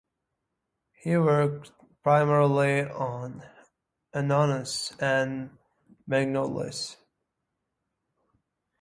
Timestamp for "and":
4.99-5.57